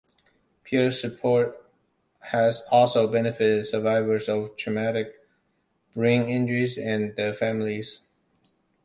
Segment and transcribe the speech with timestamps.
[0.63, 1.63] Peer support
[2.21, 5.13] has also benefited survivors of traumatic
[5.93, 7.99] brain injury and their families.